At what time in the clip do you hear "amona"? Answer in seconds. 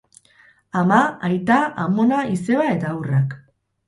1.83-2.21